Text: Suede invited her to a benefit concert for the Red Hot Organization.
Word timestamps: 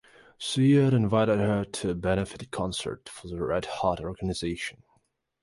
Suede 0.39 0.95
invited 0.95 1.37
her 1.37 1.63
to 1.63 1.91
a 1.91 1.93
benefit 1.93 2.49
concert 2.49 3.07
for 3.07 3.27
the 3.27 3.39
Red 3.39 3.65
Hot 3.65 3.99
Organization. 3.99 4.81